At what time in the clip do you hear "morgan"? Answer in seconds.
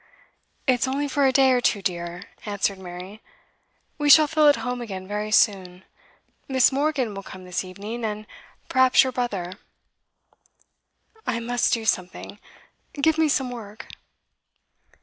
6.71-7.13